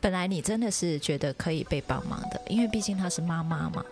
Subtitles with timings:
[0.00, 3.84] 本来你真的是觉得可以被帮忙的，因为毕竟她是妈妈嘛，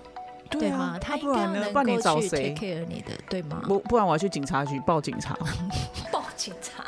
[0.50, 0.94] 对吗？
[0.96, 1.54] 啊，她不然呢？
[1.54, 3.60] 应该要能不然你够去找谁 take？care 你的，对吗？
[3.66, 5.36] 不不然我要去警察局报警察，
[6.10, 6.84] 报警察，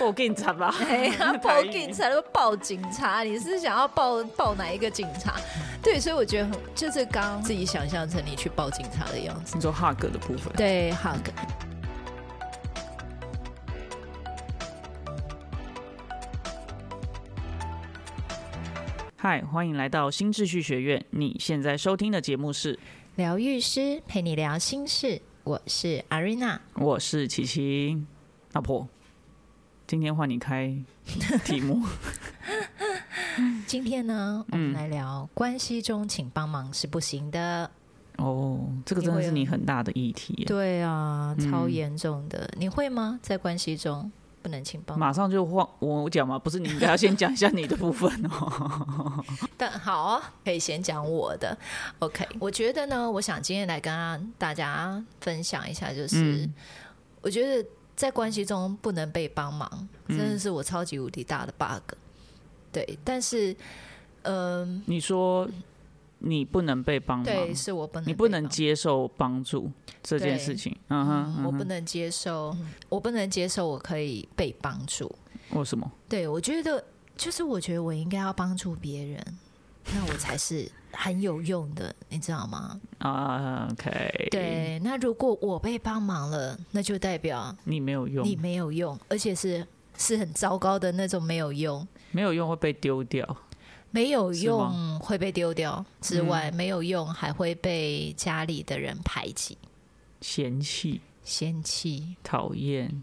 [0.00, 0.74] 报警察吧。
[0.88, 5.34] 哎呀， 报警察都报警察，你是想要报报哪一个警察？
[5.82, 9.54] 对，所以我觉得很就是刚刚自己想象成你去报警察的样子。
[9.56, 11.28] 你说 hug 的部分，对，hug。
[19.24, 21.06] 嗨，欢迎来到新秩序学院。
[21.10, 22.76] 你现在收听的节目是，
[23.14, 26.60] 疗愈师陪你聊心事，我是阿瑞娜。
[26.74, 28.04] 我是琪琪，
[28.54, 28.88] 老婆。
[29.86, 30.76] 今天换你开
[31.44, 31.86] 题目，
[33.64, 37.70] 今天呢，我嗯们来聊关系中请帮忙是不行的。
[38.16, 40.42] 哦，这个真的是你很大的议题。
[40.48, 42.52] 对啊，嗯超严重的。
[42.58, 43.20] 你会吗？
[43.22, 44.10] 在关系中
[44.42, 44.98] 不能请帮？
[44.98, 49.24] 马上就换我讲嘛，不是你应该要先讲一下你的部分哦。
[49.56, 51.56] 但好啊，可以先讲我的。
[52.00, 56.54] OK，我觉得呢，我想今天来跟大家分享一下，就是、嗯
[57.22, 61.94] 我觉得在关系中不能被帮忙，嗯真的是我超级无敌大的 bug。
[62.72, 63.54] 对，但是，
[64.22, 65.48] 嗯、你说
[66.24, 69.70] 你不能被帮忙，对，是我不能，你不能接受帮助
[70.02, 70.76] 这件事情。
[70.88, 72.56] 嗯哼，我不能接受，
[72.88, 75.10] 我不能接受我可以被帮助。
[75.50, 75.90] 为什么？
[76.08, 76.82] 对我觉得，
[77.16, 79.20] 就是我觉得我应该要帮助别人，
[79.92, 82.80] 那我才是很有用的，你知道吗？
[82.98, 89.66] 啊，OK，，对，那如果我被帮忙了，那就代表你没有用，你没有用，而且是
[89.98, 91.86] 是很糟糕的那种没有用。
[92.12, 93.26] 没有用会被丢掉。
[93.92, 99.56] 没有用会被丢掉之外，没有用还会被家里的人排挤、
[100.20, 103.02] 嫌弃、嫌弃，讨厌，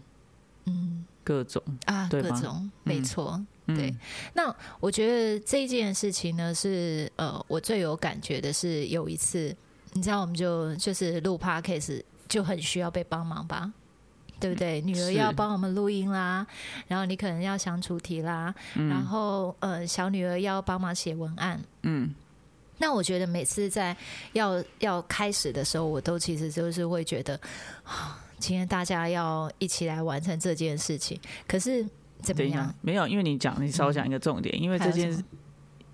[0.66, 1.06] 嗯。
[1.22, 3.40] 各种，啊，各种，没错。
[3.66, 3.76] 嗯。
[3.76, 3.94] 对，
[4.34, 9.54] 那我觉得这件事情呢，是呃，我最有感觉的是有一次，
[9.92, 13.72] 你知道，我们就就是录 podcast 就很需要被帮忙吧。
[14.40, 14.80] 对不对？
[14.80, 16.46] 女儿要帮我们录音啦，
[16.88, 21.60] 然后你可能要想主题啦，然后呃，小女儿要帮忙写文案。
[21.82, 22.14] 嗯，
[22.78, 23.94] 那我觉得每次在
[24.32, 27.38] 要要开始的时候，我都其实就是会觉得，
[27.84, 31.20] 啊，今天大家要一起来完成这件事情。
[31.46, 31.86] 可是
[32.22, 35.12] 怎么样？，没有，因为你讲，你少讲一个重点，因为这件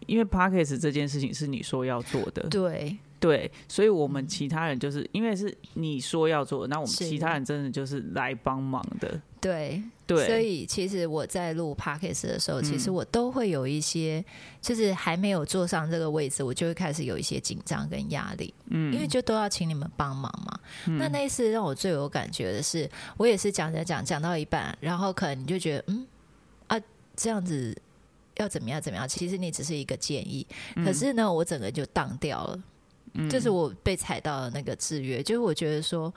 [0.07, 12.95] 因为 p a c k a g e 这件事情是你说要做的，对对，所以我们其他人就是因为是你说要做，那我们其他人真的就是来帮忙的，对，对，所以其实我在录 podcast 的时候，其实嗯。
[12.97, 14.25] 我都会有一些，
[14.61, 18.93] 就是还没有坐上这个位置，我就会开始有一些紧张跟压力，嗯。
[18.93, 20.61] 因为就都要请你们帮忙嘛。
[20.99, 26.07] 那那一次让我最有感觉的是，我也是讲讲讲讲到一半，然后可能你就觉得，嗯
[26.69, 26.81] 啊，
[27.15, 27.77] 这样子
[28.37, 29.09] 要怎么样怎么样？
[29.09, 30.47] 其实你只是一个建议，
[30.77, 30.85] 嗯。
[30.85, 32.63] 可是呢，我整个就荡掉了。
[33.31, 36.13] 就是我被踩到的那个制约，就是我觉得说，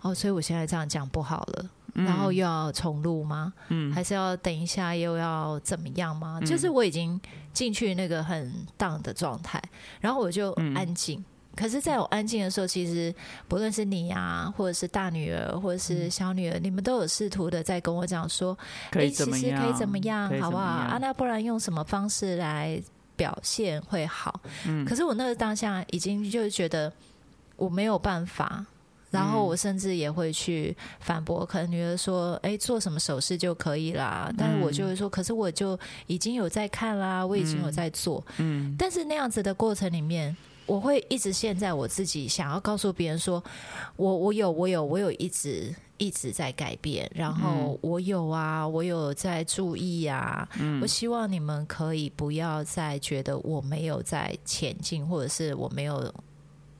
[0.00, 3.52] 哦，所以我现在这样讲不好了，然后又要重录吗？
[3.68, 6.40] 嗯还是要等一下又要怎么样吗？
[6.44, 7.20] 就是我已经
[7.52, 9.62] 进去那个很荡的状态，
[10.00, 11.24] 然后我就嗯安静。
[11.56, 13.12] 可是，在我安静的时候，其实
[13.48, 18.56] 不论是你啊，或者是大女儿，或者是小女儿，你们都有试图的在跟我讲说，
[18.90, 19.60] 可以其实怎么样？
[19.62, 20.62] 可以怎么样好不好？
[20.62, 22.80] 啊，那不然用什么方式来
[23.20, 24.40] 表现会好？
[24.66, 26.90] 嗯可是我那个当下已经就是觉得
[27.56, 28.64] 我没有办法。
[29.10, 35.76] 然后我甚至也会去反驳，可能女儿说：“哎，做什么手势就可以啦。”但是我就会说：“可是我就
[36.06, 43.42] 已经有在看啦，我已经有在做。”嗯但是那样子的过程里面，我会一直陷在我自己想要告诉别人说，
[43.96, 50.48] 我我有我有我有一直一直在改变，然后我有啊，我有在注意啊，
[50.80, 56.12] 我希望你们可以不要再觉得我没有在前进，或者是我没有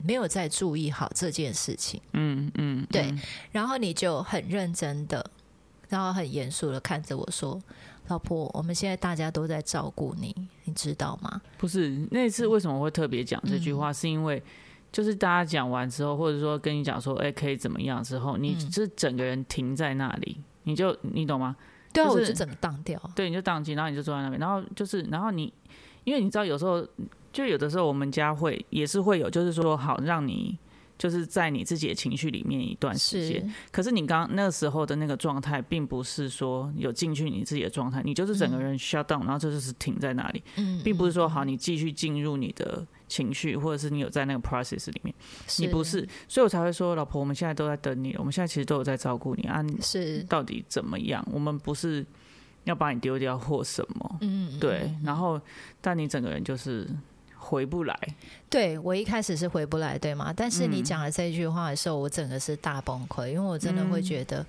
[0.03, 2.01] 没有在注意好这件事情。
[2.13, 3.21] 嗯嗯，对嗯
[3.51, 5.23] 然后你就很认真的，
[5.87, 7.61] 然后很严肃的看着我说
[8.09, 14.41] ：“老婆，我们现在大家都在照顾你，你知道吗？”不是那次为什么会特别讲这句嗯话，是因为
[14.91, 21.55] 就是大家讲完之后，或者说跟你讲说，哎、可以怎么样之后，你嗯是整个人停在那里，你就你懂吗？
[21.93, 23.01] 对啊，就是我就整个当掉。
[23.15, 25.53] 对，你就当机，然后你就坐在那边，然后就是，然后你，
[26.03, 26.85] 因为你知道有时候，
[27.31, 30.57] 就有的时候我们家会也是会有，就是说好让你
[30.97, 33.41] 就是在你自己的情绪里面一段时间。
[33.47, 45.13] 是，可是你刚那个时候的那个状态，并不是说有进去你自己的状态，你就是整个人 shut down，、然后这就是停在那里，嗯，并不是说好你继续进入你的情绪，或者是你有在那个 process 里面，
[45.59, 51.21] 你不是，所以我才会说，老婆，我们现在都在等你，我们现在其实都有在照顾你啊，你是到底怎么样？
[51.29, 52.05] 我们不是
[52.63, 55.39] 要把你丢掉或什么，嗯，对，然后
[55.81, 56.87] 但你整个人就是
[57.35, 57.99] 回不来，
[58.49, 60.31] 对我一开始是回不来，对吗？
[60.33, 60.83] 但是你嗯。
[60.83, 64.45] 讲了这句话的时候，我整个是大崩溃，因为我真的会觉得，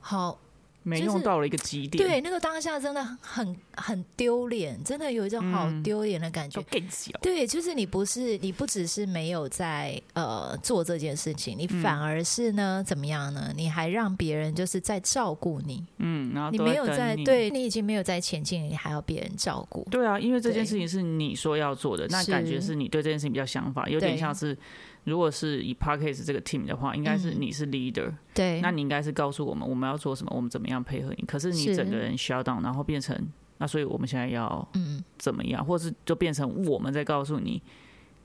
[0.00, 0.45] 好，就是
[0.88, 6.66] 没用到了一个极点，对，那个当下真的很很丢脸，真的有一种好嗯丢脸的感觉都。
[6.70, 13.52] 更小，对，就是你不是你不只是没有在呃做这件事情，你嗯反而是呢怎么样呢？
[13.56, 19.84] 你还让别人就是在照顾你，嗯，然后你都没有在对你已经没有在前进，你还要别人照顾。
[19.90, 24.56] 对啊，因为这件事情是你说要做的，那感觉是是你对这件事情比较想法，有点像是，
[25.02, 31.24] 如果是以 Parkes 这个 team 的话，应该是嗯你是 leader，、对，那你应该是告诉我们我们要做什么，我们怎么样配合你。
[31.26, 33.18] 可是你整个人 shut down，然后变成
[33.56, 37.62] 那，所以我们现在要嗯，怎么样，或是就变成我们在告诉你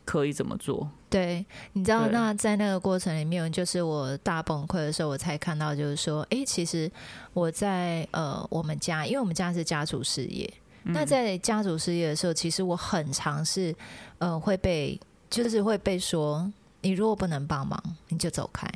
[0.04, 0.90] 可以怎么做。
[1.10, 6.92] 对，你知道，那在那个过程里面，就是我大崩溃的时候，我才看到，就是说，诶，其实
[7.34, 10.54] 我在呃我们家，因为我们家是家族事业，
[10.84, 13.74] 嗯那在家族事业的时候，其实我很尝试
[14.18, 15.00] 呃会被，
[15.30, 18.70] 就是会被说，你如果不能帮忙，你就走开。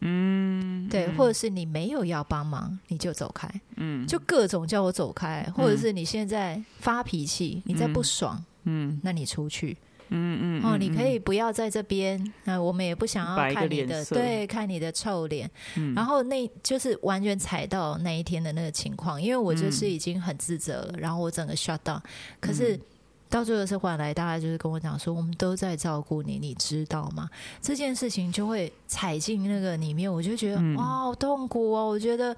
[0.00, 3.48] 嗯，对，或者是你没有要帮忙，你就走开。
[3.76, 9.76] 嗯，就各种叫我走开，或者是你现在发脾气，你在不爽，嗯那你出去。
[10.10, 15.50] 嗯嗯，哦，嗯你可以不要在这边，那、我们也不想要看你的，对，看你的臭脸。
[15.94, 22.00] 然后那就是完全踩到那一天的那个情况，因为我就是已经很自责了，然后我整个 shut down。
[22.40, 22.80] 可是
[23.30, 27.28] 到最后是换来，大家就是跟我讲说，我们都在照顾你，你知道吗？
[27.60, 31.86] 这件事情就会踩进那个里面，我就觉得、嗯哇，好痛苦哦！
[31.86, 32.34] 我觉得，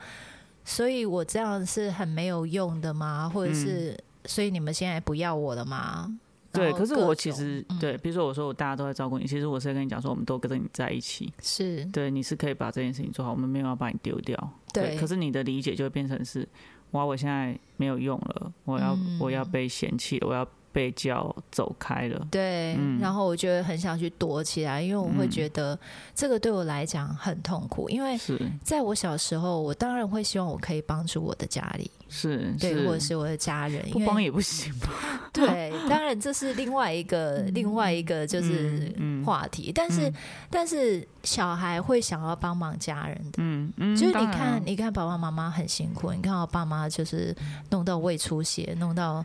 [0.64, 3.28] 所以我这样是很没有用的吗？
[3.32, 6.12] 或者是，所以你们现在不要我了吗？
[6.52, 14.52] 对，可是我其实、嗯对，比如说我说我大家都在照顾你，其实我是在跟你讲说，我们都跟着你在一起，是对，你是可以把这件事情做好，我们没有要把你丢掉。
[14.72, 16.48] 对可是你的理解就会变成是，
[16.90, 22.26] 哇，我现在没有用了，我要、嗯我要被嫌弃了，我要被叫走开了。
[22.30, 25.78] 对，嗯然后我觉得很想去躲起来，因为我会觉得
[26.14, 27.88] 这个对我来讲很痛苦。
[27.90, 34.88] 因为是在我小时候，我当然会希望我可以帮助我的家里，是对，是，或者是我的家人，不帮也不行吧？
[35.32, 39.72] 对，当然这是另外一个另外一个就是嗯嗯话题。
[39.74, 40.14] 但是嗯
[40.50, 43.38] 但是小孩会想要帮忙家人的。
[43.38, 47.34] 嗯嗯，就是你看，你看爸爸妈妈很辛苦，你看我爸妈就是
[47.70, 49.24] 弄到胃出血，弄到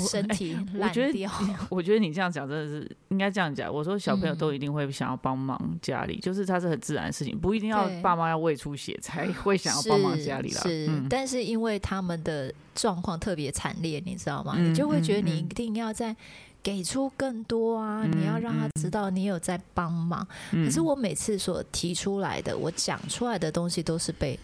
[0.00, 1.30] 身体烂我觉得掉。
[1.68, 3.72] 我觉得你这样讲真的是应该这样讲。
[3.72, 10.62] 我说小朋友嗯都一定会想要帮忙家里，就是他是很自然的事情，不一定要爸妈要胃出血才会想要帮忙家里啦。
[10.62, 14.54] 是，嗯但是因为他们的状况特别惨烈，你知道吗？
[14.56, 16.14] 嗯你就会觉得你一定要在
[16.62, 20.26] 给出更多啊，嗯你要让他知道你有在帮忙。
[20.52, 24.38] 嗯可是我每次所提出来的，我讲出来的东西都是被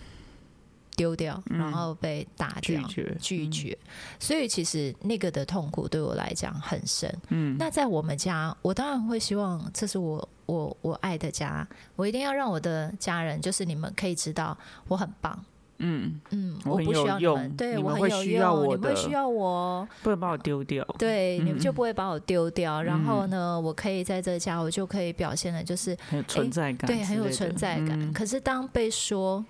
[0.98, 2.82] 丢掉，嗯然后被打掉。
[2.82, 3.78] 拒绝拒绝，
[4.18, 7.08] 所以其实那个的痛苦对我来讲很深。
[7.28, 14.58] 嗯那在我们家，我当然会希望这是我我我爱的家，我一定要让我的家人，就是你们可以知道
[14.88, 15.38] 我很棒，
[15.78, 20.84] 嗯，嗯，我很不需要有你们，用对我很有需要用，你们会需要我，不能把我丢掉。
[20.98, 22.82] 对，你们就嗯不会把我丢掉。
[22.82, 27.90] 然后呢，我可以在这家，我就可以表现的就是很有存在感对很有存在感。
[28.00, 29.44] 嗯可是当被说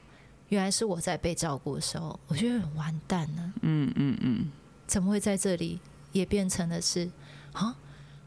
[0.49, 4.51] 原来是我在被照顾的时候，我觉得完蛋了，嗯嗯嗯，
[4.87, 5.79] 怎么会在这里
[6.13, 7.11] 也变成了是
[7.53, 7.77] 啊？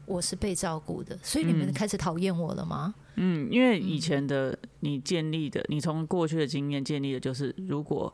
[0.04, 2.94] 我是被照顾的，所以你们嗯开始讨厌我了吗？
[3.14, 8.12] 嗯，因为以前的你建立的，你从过去的经验建立的就是，如果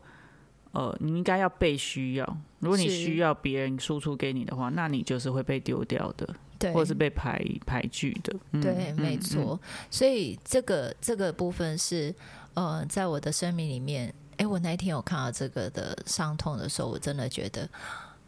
[0.73, 6.29] 呃你应该要被需要，如果你需要别人输出给你的话，那你就是会被丢掉的，
[6.59, 8.37] 对，或是被排排拒的。
[8.53, 9.61] 嗯对，没嗯错。
[9.91, 12.15] 所以这个这个部分是
[12.59, 17.69] 呃，在我的生命里面，哎，我那一天有看到这个的伤痛的时候，我真的觉得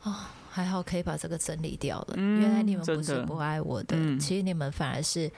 [0.03, 0.15] 哦、
[0.51, 2.15] 还好可以把这个整理掉了。
[2.17, 5.31] 嗯原来你们不是不爱我的，嗯其实你们反而是。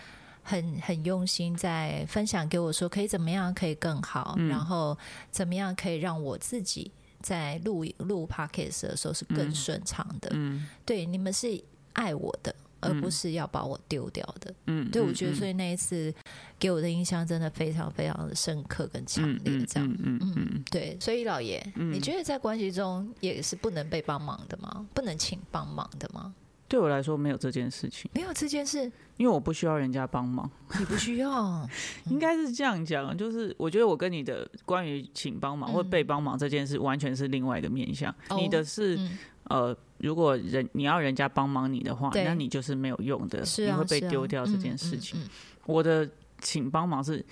[0.45, 4.99] 很很用心在分享给我说可以怎么样可以更好，嗯然后
[5.31, 10.29] 怎么样可以让我自己在录录 podcast 的时候是更嗯顺畅的。
[10.35, 12.53] 嗯对，你们是爱我的，
[12.83, 14.55] 而不嗯是要把我丢掉的。
[14.67, 16.13] 嗯，对，嗯我觉得所以以那一次
[16.59, 19.89] 给我的印象真的非常非常的深刻跟强烈，这样。
[19.89, 24.87] 嗯嗯嗯，对，所以老爷，嗯你觉得在关系中也是不能被帮忙的吗？
[24.93, 26.35] 不能请帮忙的吗？
[26.69, 30.51] 对我来说没有这件事情，没有这件事，因为我不需要人家帮忙。
[30.79, 31.69] 你不需要。
[32.09, 38.11] 应该是这样讲，就是我觉得我跟你的关于请帮忙或嗯被帮忙这件事，完全是另外一个面向。
[38.31, 39.19] 哦你的是、嗯，
[39.53, 45.21] 呃，如果人你要人家帮忙你的话，那你就是没有用的，你会被丢掉这件事情。
[45.21, 45.29] 嗯嗯
[45.67, 46.09] 我的
[46.41, 47.25] 请帮忙是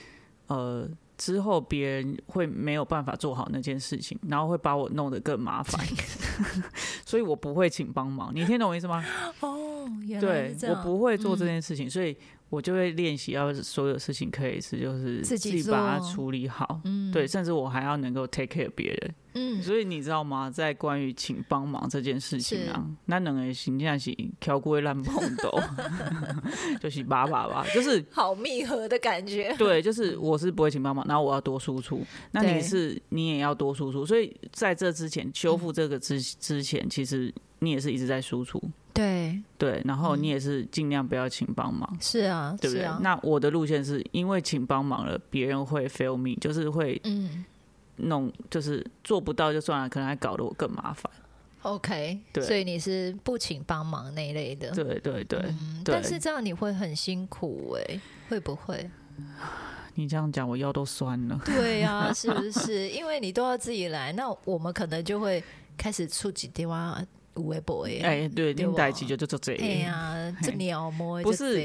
[0.47, 5.85] 呃，之后别人会没有办法做好那件事情，然后会把我弄得更麻烦，
[7.07, 8.31] 所以我不会请帮忙。
[8.35, 9.05] 你听懂我意思吗？
[9.41, 9.70] 哦，
[10.07, 12.17] 原来对我不会做这嗯件事情，所以
[12.49, 16.81] 我就会练习要所有事情可以是就是自己己把它做处理好。
[16.85, 20.51] 嗯对，甚至我还要能够 take care 别人，嗯所以你知道吗？
[20.51, 25.61] 在关于请帮忙这件事情啊，那两个形象是挑过烂碰斗，
[26.81, 29.55] 就是叭叭叭，就是好密合的感觉。
[29.59, 32.01] 对，就是我是不会请帮忙，然后我要多输出，
[32.33, 38.61] 那你是你也要多输出，所以在这之前修复这个之之前，其实你也是一直在输出，
[38.93, 41.97] 对，对，然后你也是尽量不要请帮忙。
[42.01, 42.87] 是啊，对不对？
[43.01, 47.45] 那我的路线是因为请帮忙了，别人会 fail me，就是会嗯
[47.97, 51.11] 弄，就是做不到就算了，可能还搞得我更麻烦。
[51.63, 54.71] ，OK，对所以你是不请帮忙那一类的。
[54.71, 58.91] 对对对，嗯，对但是这样你会很辛苦哎、会不会？
[59.97, 61.39] 你这样讲我腰都酸了。
[61.45, 62.89] 对呀、是不是？
[62.89, 65.45] 因为你都要自己来，那我们可能就会
[65.77, 66.67] 开始触及电
[67.35, 68.01] 哎。
[68.03, 71.61] 哎，对，对吧你代机就就做这哎呀，这鸟摸不是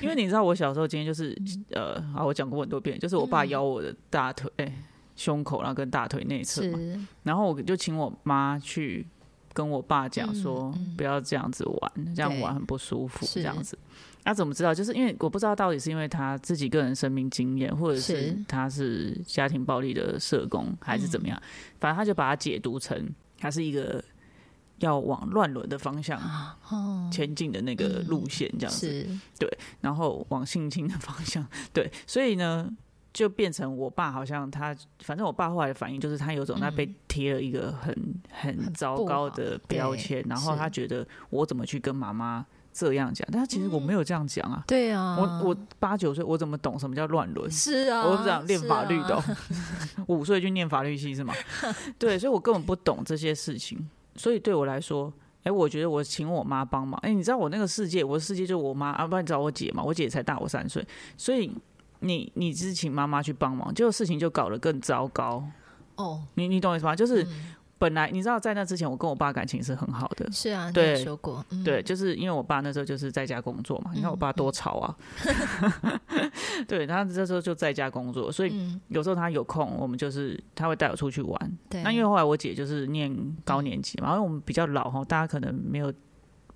[0.00, 1.36] 因为你知道我小时候今天就是，
[1.72, 4.72] 呃，啊，我讲过很多遍，就是我爸嗯咬我的大腿、哎
[5.16, 6.78] 胸口，然后跟大腿内侧嘛，
[7.22, 9.06] 然后我就请我妈去
[9.52, 13.78] 跟我爸讲说，不要这样子玩，这样玩很不舒服，这样子。
[14.24, 14.72] 那、怎么知道？
[14.72, 18.44] 就是因为我不知道到底是因为他自己个人生命经验，或者是是。
[18.46, 21.36] 他是家庭暴力的社工，还是怎么样？
[21.42, 21.48] 嗯。
[21.80, 24.02] 反正他就把它解读成他是一个
[24.80, 26.20] 要往乱伦的方向
[26.68, 29.06] 哦，前进的那个路线，这样子。
[29.38, 29.48] 对
[29.80, 32.70] 然后往性侵的方向，对，所以呢，
[33.12, 37.94] 就变成我爸好像他，反正我爸后来的反应就是他有种他被贴了一个很
[38.30, 44.62] 很很糟糕的标签，然后他觉得我怎么去跟妈妈这样讲，但其实我没有这样讲啊。
[44.66, 47.50] 对啊，我我八九岁，我怎么懂什么叫乱伦？
[47.50, 49.22] 是啊，我是讲念法律的
[50.06, 51.34] 五岁就念法律系是吗？
[51.98, 53.88] 对，所以我根本不懂这些事情，
[54.20, 55.10] 所以对我来说，
[55.44, 60.86] 哎、我觉得我请我妈帮忙，哎、你知道我那个世界，我的世界就是我妈，啊，不然你找我姐嘛，我姐才大我三岁，
[61.16, 61.50] 所以
[62.00, 65.42] 你你只是请妈妈去帮忙，结果事情就搞得更糟糕。
[65.96, 66.94] 哦，你你懂我意思吗？
[66.94, 70.30] 就是嗯本来你知道，在那之前，我跟我爸感情是很好的。
[70.30, 71.64] 是啊，对说过，嗯。
[71.64, 74.94] 对，就是因为我爸那时候就是在家工作嘛，你看我爸多吵啊，
[76.68, 81.58] 对，他这时候就在家工作，所以嗯，有时候他有空，我们就是他会带我出去玩。
[81.70, 83.10] 对，那因为后来我姐就是念
[83.46, 85.90] 高年级嘛，因为我们比较老哈，大家可能没有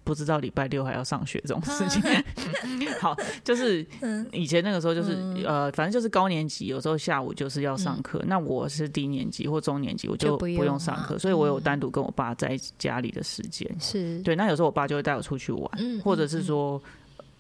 [0.04, 2.02] 不知道礼拜六还要上学这种事情。
[3.00, 8.23] 好，就是嗯以前那个时候就是、嗯呃，反正就是高年级，有时候下午就是要上课。
[8.26, 13.68] 那我是低年级或中年级，我就不用上课，所以我有嗯单独跟我爸在家里的时间。
[13.80, 16.80] 是，对，那有时候我爸就会带我出去玩，嗯，或者是说，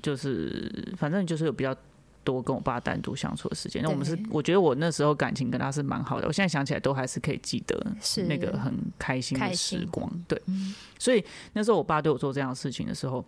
[0.02, 1.76] 就是反正就是有比较
[2.24, 3.82] 多跟我爸单独相处的时间。
[3.82, 10.10] 那我们是，我觉得我那时候感情跟他是蛮好的，我现在想起来都还是可以记得是那个很开心的时光。
[10.26, 13.24] 对，嗯所以那时候我爸对我做这样的事情的时候。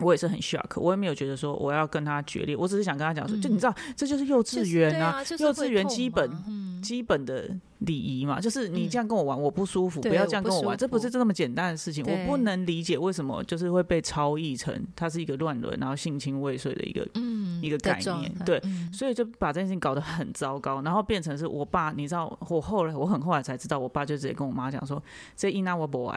[0.00, 25.02] 我也是很 shock，我也没有觉得说我要跟他决裂，我只是想跟他讲说，就你知道，这就是幼稚园对啊就是幼稚园基本嗯基本的礼仪嘛，就是你嗯这样跟我玩，我不舒服，不要这样跟我玩，不这不是这么简单的事情，我不能理解为什么就是会被超译成他是一个乱伦，然后性侵未遂的一个嗯一个概念对嗯所以就把这件事情搞得很糟糕，然后变成是我爸，你知道，我后来我很后来才知道，我爸就直接跟我妈讲说，
[25.36, 26.16] 这伊娜我不爱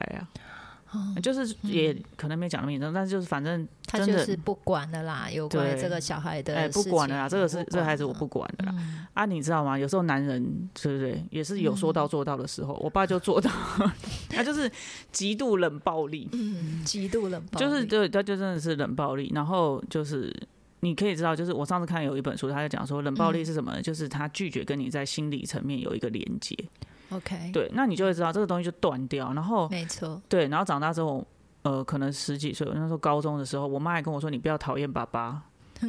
[0.90, 8.74] 啊，就是也可能没讲那么严重，但是就是反正哦他就是不管的啦，有关对这个小孩的哎不管的啦，这个是这孩子我不管的啦。
[8.78, 9.78] 嗯啊，你知道吗？
[9.78, 12.76] 有时候男人对不对，也是有说到做到的时候。
[12.76, 13.50] 我爸就做到，
[14.30, 14.72] 他就是
[15.12, 19.32] 极度冷暴力，嗯，极度冷暴力，就是对，他就真的是冷暴力。
[19.34, 20.32] 然后就是
[20.82, 23.82] 你可以知道，就是我上次看有一本书，他在讲说冷暴力是什么呢？
[23.82, 26.56] 就是他拒绝跟你在心理层面有一个连接。
[27.10, 29.34] OK，，对，那你就会知道这个东西就断掉。
[29.34, 31.26] 然后没错，对，然后长大之后，
[31.62, 35.44] 呃，可能十几岁，那时候高中的时候，我妈还跟我说：“你不要讨厌爸爸。”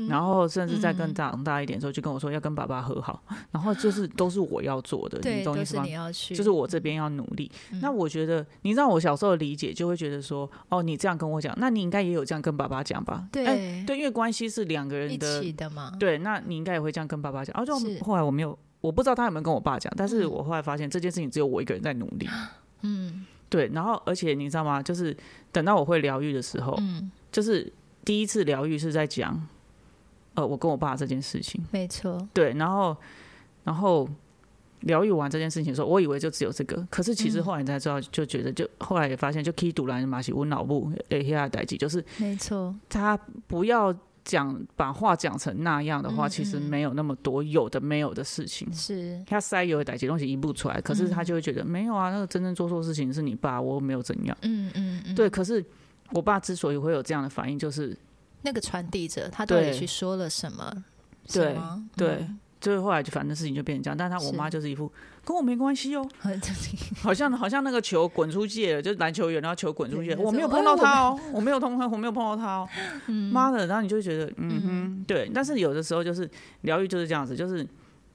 [0.08, 3.22] 然后甚至再更嗯长大一点的时候，就跟我说要跟爸爸和好。
[3.50, 5.84] 然后就是都是我要做的，你对，懂意思吗
[6.34, 7.50] 就是我这边要努力。
[7.80, 13.28] 那我觉得，你知道我小时候的理解，就会觉得说，哦，你这样跟我讲，那你应该也有这样跟爸爸讲吧？
[13.32, 15.16] 对哎对，因为关系是两个人一
[15.52, 17.54] 的，嘛，对，那你应该也会这样跟爸爸讲。
[17.60, 22.28] 啊，就是后来我没有，我不知道他有没有跟我爸讲，但是嗯我后来发现这件事情只有我一个人在努力。
[22.82, 24.82] 嗯对，然后而且你知道吗？
[24.82, 25.16] 就是
[25.50, 27.72] 等到我会疗愈的时候，嗯，就是
[28.04, 29.42] 第一次疗愈是在讲，
[30.38, 31.60] 呃，我跟我爸这件事情。
[31.72, 32.96] 没错，对，然后
[33.64, 34.08] 然后
[34.80, 43.18] 疗愈完这件事情的时候，我以为就只有这个，可是其实嗯后来你才知道，就觉得就后来也发现，就 key 堵拦马西温脑部诶下代际，就是没错，他
[43.48, 43.92] 不要
[44.24, 48.72] 讲把话讲成那样的话，嗯其实嗯没有那么多有的没有的事情。
[48.72, 54.36] 是他塞有的些东西移不出来，可是他嗯就会觉得、没有啊，那个真正做错事情是你爸，我没有怎样。
[54.42, 55.64] 嗯嗯嗯，对，可是
[56.12, 57.96] 我爸之所以会有这样的反应，就是
[58.42, 60.84] 那个传递者他到底去说了什么？
[61.32, 61.84] 对吗？
[61.96, 62.38] 对嗯。
[62.60, 64.90] 就是后来就反正事情就变成这样，但是他我妈就是一副
[65.24, 66.40] 跟我没关系哦，很
[67.00, 72.68] 好像好像那个球滚出界了，就是篮球员然后球滚出界，对我没有碰到他哦，我没有碰他，我没有碰到他哦，
[73.06, 73.32] 嗯。
[73.32, 76.28] 妈的，然后你就觉得嗯嗯哼，对，但是有的时候就是
[76.62, 77.64] 疗愈就是这样子，就是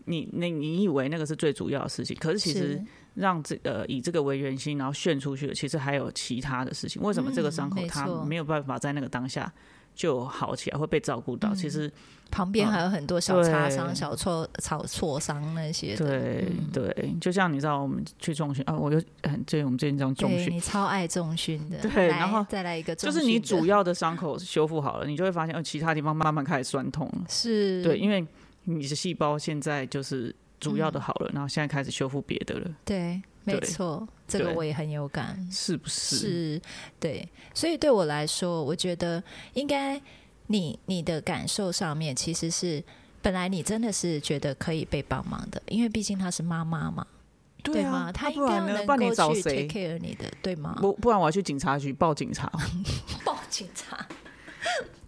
[0.06, 7.01] 你你你以为那个是最主要的事情，可是其实让这呃以这个为圆心，然后炫出去的，其实还有其他的事情。
[7.01, 9.50] 为什么这个伤口它没有办法在那个当下
[9.96, 11.50] 就好起来，会被照顾到？
[11.50, 11.92] 嗯其实
[12.32, 16.06] 旁边还有很多小擦伤、对小挫、小挫伤那些的。
[16.06, 20.48] 对嗯对，就像你知道，我们去重训啊，我就很最近我们最近这样重训。
[20.48, 27.26] 对你超爱重训的，来对然后再来一个就是你主要的伤口修复好了，你就会发现，呃，其他地方慢慢开始酸痛了。
[27.30, 28.26] 是对，因为
[28.64, 35.38] 你的细胞现在就是主要的嗯好了，然后现在开始修复别的了，对，没错，这个我也很有感。
[35.51, 36.15] 是不是？
[36.17, 36.62] 是，
[37.00, 39.22] 对，所以对我来说，我觉得
[39.53, 40.01] 应该
[40.48, 42.84] 你你的感受上面其实是
[43.22, 47.05] 本来你真的是觉得可以被帮忙的，因为毕竟她是妈妈嘛，
[47.63, 48.10] 对吗？
[48.10, 48.29] 啊，她？
[48.29, 50.77] 应该能够去找谁 take？care 你的，对吗？
[50.79, 52.51] 不不然我要去警察局报警察，
[53.24, 54.05] 报警察，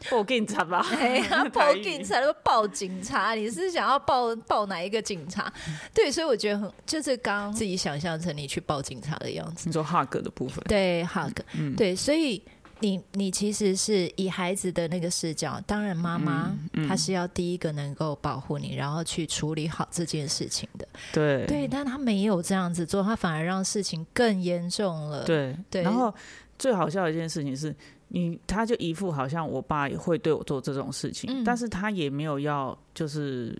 [0.09, 0.85] 报警察吧。
[0.97, 5.51] 哎呀，报警察都报警察，你是想要报报哪一个警察？
[5.93, 9.69] 对，所以我觉得很就是刚刚自己想象成你去报警察的样子。
[9.69, 12.41] 你说 hug 的部分，对，hug，、嗯对，所以
[12.79, 20.88] 你你其实是以孩子的那个视角，当然妈妈、嗯她是要第一个能够保护你，然后去处理好这件事情的。
[21.13, 25.24] 对对，但她没有这样子做，她反而让事情更严重了。
[25.24, 26.13] 对对然后
[26.59, 27.75] 最好笑的一件事情是。
[28.07, 31.43] 你他就一副好像我爸也会对我做这种事情，嗯。
[31.43, 33.57] 但是他也没有要就是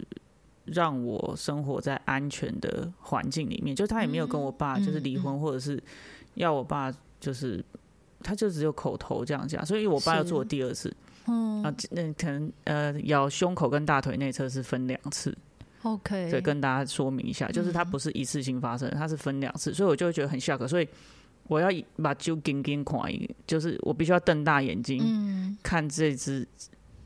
[0.66, 5.40] 让我生活在安全的环境里面，就他也没有跟我爸就是离婚，嗯。
[5.40, 5.82] 或者是
[6.36, 7.64] 要我爸就是
[8.22, 10.50] 他就只有口头这样讲，所以我爸要做是。
[10.50, 10.96] 第二次，
[11.28, 11.64] 嗯。
[11.64, 15.36] 啊，那可能呃咬胸口跟大腿内侧是分两次
[15.84, 17.92] ，，OK，对，跟大家说明一下，就是它嗯。
[17.92, 20.88] 不是一次性发生的，它是分两次，所以我就会觉得很 shock，所以
[21.48, 26.48] 我要把就紧紧看一个，就是我必须要瞪大眼睛、嗯，看这只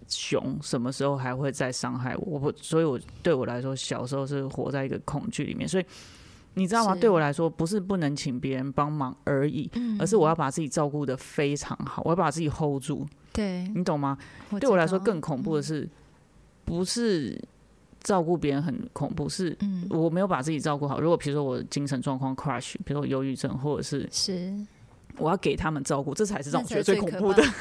[0.07, 5.85] 熊什么时候还会再伤害我，我不，所以我对我来说，小时候是活在一个恐惧里面，所以
[6.55, 6.95] 你知道吗？
[6.95, 9.97] 对我来说，不是不能请别人帮忙而已，嗯。
[9.99, 14.17] 而是我要把自己照顾的非常好，我要把自己 hold 住，对，你懂吗？
[14.49, 15.87] 我对我来说更恐怖的是，
[16.65, 17.39] 不是
[18.09, 20.99] 照顾别人很恐怖，是嗯，我没有把自己照顾好。
[20.99, 24.51] 如果比如说我精神状况 crash，比如说我忧郁症，或者是是
[25.17, 27.43] 我要给他们照顾，这才是让我觉得最恐怖的。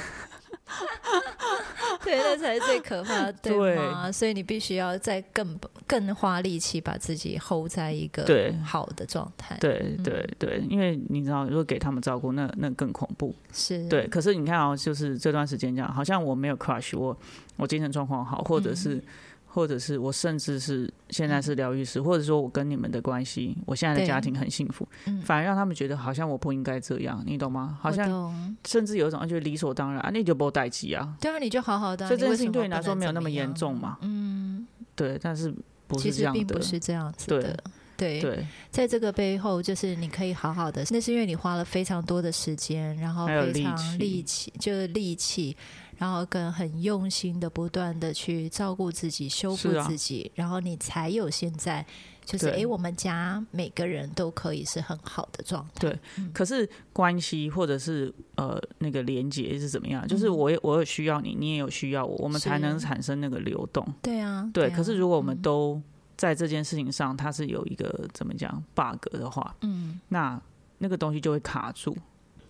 [2.02, 4.10] 对，那才是最可怕的，对对吗？
[4.10, 13.34] 所以你必须要再更更花力气把自己 hold 在一个对好的状态。，对对对，因为你知道，如果给他们照顾，那那更恐怖。
[13.52, 17.14] 是，对，可是你看哦，就是这段时间这样，好像我没有 crush，我
[17.56, 19.02] 我精神状况好，或者是、
[19.48, 25.20] 或者是我甚至是现在是疗愈师，或者说我跟你们的关系，我现在的家庭很幸福，嗯。
[25.22, 27.78] 反而让他们觉得好像我不应该这样，你懂吗？
[27.80, 33.98] 好像甚至有一种觉得理所当然啊，那就不待机啊，对啊，你就好好的啊，所以这件事情对你来说没有那么严重嘛？
[34.02, 35.52] 嗯，对，但是
[35.86, 36.38] 不其是这样的。
[36.40, 37.64] 实并不，是这样子对的。
[37.98, 45.56] 对，对，在这个背后，就是你可以好好的，那是因为你花了非常多的时间，然后非常力气，就是力气，
[45.98, 51.84] 然后跟很用心的不断的去照顾自己、修复自己，然后你才有现在，
[52.24, 52.54] 就是对。
[52.60, 55.80] 诶，我们家每个人都可以是很好的状态。
[55.80, 55.98] 对。
[56.32, 60.06] 可是关系或者是呃那个连接是怎么样？
[60.06, 63.86] 嗯就是我也我有需要你，你也有需要我，我们才能产生那个流动。
[64.00, 65.82] 对啊，对，啊可是如果我们都
[66.16, 70.40] 在这件事情上，它是有一个怎么讲 bug 的话，嗯，那
[70.78, 72.00] 那个东西就会卡住，对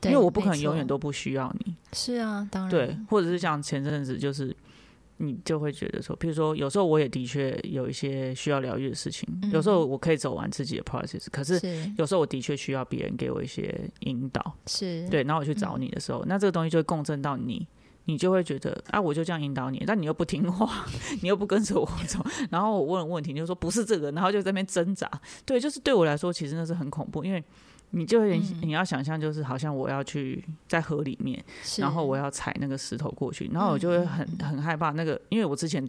[0.04, 1.74] 因为我不可能永远都不需要你。
[1.92, 4.54] 是啊，当然对，或者是像前阵子就是。
[5.20, 14.54] 你就会觉得说，譬如说，有时候我也的确有一些需要疗愈的事情，嗯有时候我可以走完自己的 process，可是是有时候我的确需要别人给我一些引导。
[14.68, 17.66] 是，对，然后我去找你的时候，那这个东西就会共振到你，
[18.04, 20.86] 你就会觉得啊，我就这样引导你，但你又不听话，
[21.20, 25.10] 你又不跟着我走， 然后我问问题，你就说不是这个，然后就在那边挣扎。
[25.44, 27.42] 对，就是对我来说，其实那是很恐怖，因为
[27.90, 31.42] 你就会、嗯你要想象，就是好像我要去在河里面，
[31.78, 35.86] 然后我要踩那个石头过去，然后我就会很很害怕那个，因为我之前。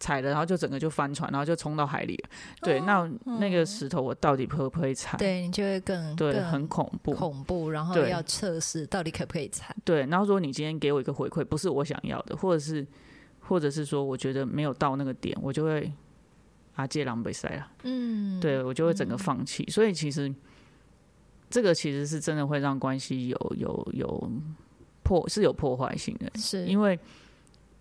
[0.00, 2.30] 踩了，然后就整个就翻船，然后就冲到海里了。
[2.62, 5.16] 对，那那个石头我到底可不可以踩？
[5.16, 7.12] 哦对你就会更对，很恐怖。
[7.14, 9.74] 恐怖，然后对要测试到底可不可以踩。
[9.84, 12.86] 对，然后如果你今天给我一个回馈，不是我想要的，或者是
[13.40, 15.92] 或者是说我觉得没有到那个点，我就会
[16.76, 19.66] 啊借狼狈塞了，嗯，对我就会整个放弃。
[19.68, 20.32] 所以其实
[21.50, 24.30] 这个其实是真的会让关系有有有
[25.02, 26.98] 破是有破坏性的，是因为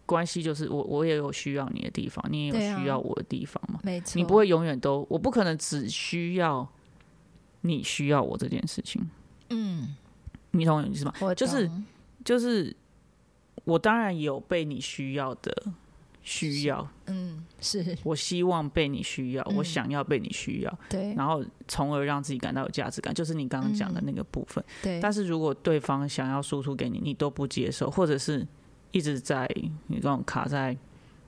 [0.06, 3.80] 关系就是我我也有需要你的地方，你也有需要我的地方嘛。
[3.84, 6.67] 没错，你不会永远都，我不可能只需要
[7.62, 9.06] 你需要我这件事情，
[9.49, 9.95] 嗯，
[10.51, 11.13] 你懂我意思吗？
[11.19, 11.69] 我就是
[12.23, 12.73] 就是
[13.65, 15.53] 我当然有被你需要的
[16.30, 17.98] 需要，嗯是。
[18.04, 21.13] 我希望被你需要，我嗯想要被你需要，对。
[21.13, 24.62] 然后从而让自己感到有价值感，就是你刚刚讲的那个部分。
[24.84, 28.46] 对，但是如果对方想要输出给你，你都不接受，或者是
[28.92, 29.50] 一直在
[29.88, 30.76] 你这种卡在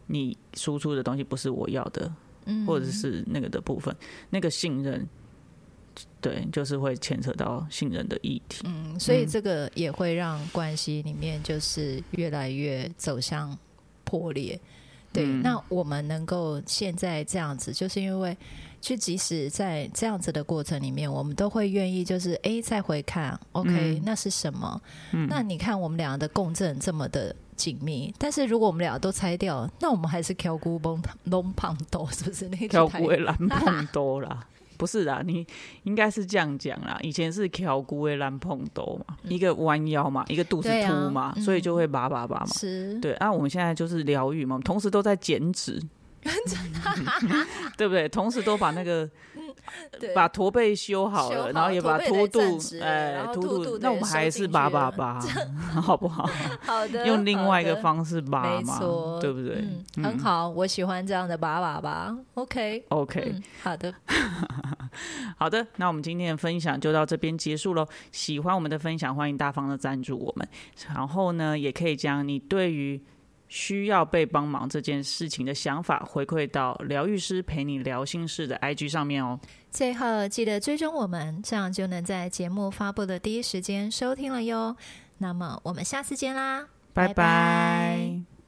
[0.08, 2.66] 你输出的东西不是我要的，嗯。
[2.66, 3.96] 或者是那个的部分，
[4.30, 5.08] 那个信任，
[6.20, 8.64] 对，就是会牵扯到信任的议题。
[8.66, 13.58] 嗯，所以嗯这个也会让关系里面就是越来越走向
[14.04, 14.60] 破裂。
[15.12, 15.42] 对，嗯。
[15.42, 18.36] 那我们能够现在这样子，就是因为
[18.82, 24.02] 就即使在这样子的过程里面，我们都会愿意就是哎再回看，OK，、嗯。
[24.06, 24.82] 那是什么？
[25.12, 25.28] 嗯。
[25.30, 32.48] 那你看我们俩的共振这么的紧密，但是如果我们俩都拆掉，那我们还是挑菇崩龙胖多，是不是？
[32.48, 34.48] 那个挑台骨的蓝碰多啦，
[34.80, 35.46] 不是啦，你
[35.84, 36.98] 应该是这样讲啦。
[37.04, 42.48] 以前是挑骨会烂碰多嘛，一个弯腰嘛，一个肚子凸嘛，嗯所以就会拔拔拔嘛。
[42.48, 45.78] 是，对，啊，我们现在就是疗愈嘛，同时都在减脂，
[47.78, 48.08] 对不对？
[48.08, 49.39] 同时都把那个对
[50.16, 55.20] 把驼背修好了，好然后也把驼背凸肚再站直，哎凸凸肚肚，那我们还是拔拔拔，
[55.82, 56.30] 好不好？
[56.62, 59.64] 好的，用另外一个方式拔没嘛错，，对不对？
[59.98, 62.16] 嗯，很好，我喜欢这样的把把吧。
[62.36, 63.94] OK，OK，、嗯，好的，
[65.38, 67.88] 好的，那我们今天的分享就到这边结束喽。
[68.12, 70.48] 喜欢我们的分享，欢迎大方的赞助我们。
[70.94, 73.02] 然后呢，也可以将你对于
[73.50, 79.38] 需要被帮忙这件事情的想法回馈到疗愈师陪你聊心事的 IG 上面哦。
[79.70, 84.78] 最后记得追踪我们，这样就能在节目发布的第一时间收听了哟。
[85.18, 88.39] 那么我们下次见啦，拜拜拜拜